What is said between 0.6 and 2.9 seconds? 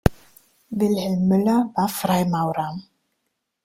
Wilhelm Müller war Freimaurer.